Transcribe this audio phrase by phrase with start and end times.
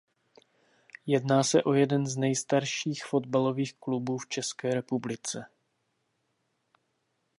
[1.05, 5.45] Jedná se o jeden z nejstarších fotbalových klubů v České republice.